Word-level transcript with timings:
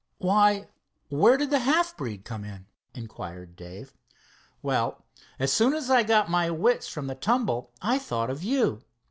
"Why, 0.17 0.67
where 1.09 1.37
did 1.37 1.51
the 1.51 1.59
half 1.59 1.95
breed 1.95 2.25
come 2.25 2.43
in?" 2.43 2.65
inquired 2.95 3.55
Dave. 3.55 3.93
"Well, 4.63 5.05
as 5.37 5.53
soon 5.53 5.75
as 5.75 5.91
I 5.91 6.01
got 6.01 6.27
my 6.27 6.49
wits 6.49 6.87
from 6.87 7.05
the 7.05 7.13
tumble, 7.13 7.71
I 7.83 7.99
thought 7.99 8.31
of 8.31 8.41
you. 8.41 8.81